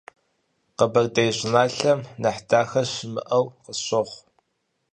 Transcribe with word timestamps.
Къэбэрдей 0.77 1.29
щӏыналъэм 1.37 1.99
нэхъ 2.21 2.41
дахэ 2.49 2.81
щымыӏэу 2.91 3.45
къысщохъу. 3.63 4.21